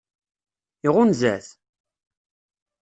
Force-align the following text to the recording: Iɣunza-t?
Iɣunza-t? 0.87 1.47